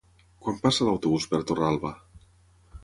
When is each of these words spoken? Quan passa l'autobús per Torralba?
Quan 0.45 0.57
passa 0.63 0.87
l'autobús 0.87 1.29
per 1.35 1.43
Torralba? 1.51 1.95